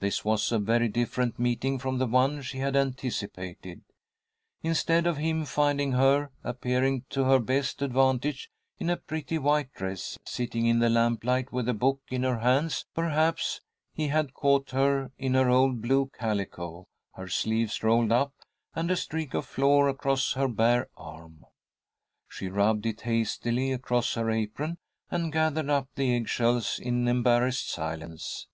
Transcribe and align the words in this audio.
This 0.00 0.22
was 0.22 0.52
a 0.52 0.58
very 0.58 0.88
different 0.88 1.38
meeting 1.38 1.78
from 1.78 1.96
the 1.96 2.06
one 2.06 2.42
she 2.42 2.58
had 2.58 2.76
anticipated. 2.76 3.80
Instead 4.60 5.06
of 5.06 5.16
him 5.16 5.46
finding 5.46 5.92
her, 5.92 6.28
appearing 6.44 7.06
to 7.08 7.24
her 7.24 7.38
best 7.38 7.80
advantage 7.80 8.50
in 8.78 8.90
a 8.90 8.98
pretty 8.98 9.38
white 9.38 9.72
dress, 9.72 10.18
sitting 10.26 10.66
in 10.66 10.80
the 10.80 10.90
lamplight 10.90 11.52
with 11.54 11.70
a 11.70 11.72
book 11.72 12.02
in 12.10 12.22
her 12.22 12.40
hands, 12.40 12.84
perhaps, 12.92 13.62
he 13.94 14.08
had 14.08 14.34
caught 14.34 14.72
her 14.72 15.10
in 15.16 15.32
her 15.32 15.48
old 15.48 15.80
blue 15.80 16.10
calico, 16.14 16.86
her 17.14 17.26
sleeves 17.28 17.82
rolled 17.82 18.12
up, 18.12 18.34
and 18.74 18.90
a 18.90 18.94
streak 18.96 19.32
of 19.32 19.46
flour 19.46 19.88
across 19.88 20.34
her 20.34 20.48
bare 20.48 20.90
arm. 20.98 21.46
She 22.28 22.48
rubbed 22.50 22.84
it 22.84 23.00
hastily 23.00 23.72
across 23.72 24.12
her 24.16 24.30
apron, 24.30 24.76
and 25.10 25.32
gathered 25.32 25.70
up 25.70 25.88
the 25.94 26.14
egg 26.14 26.28
shells 26.28 26.78
in 26.78 27.08
embarrassed 27.08 27.70
silence. 27.70 28.48